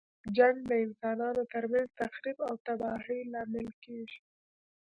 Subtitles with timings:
[0.37, 4.19] جنګ د انسانانو تر منځ تخریب او تباهۍ لامل کیږي.